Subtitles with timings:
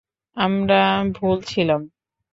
[0.37, 0.81] আমরা
[1.15, 1.81] ভুল ছিলাম।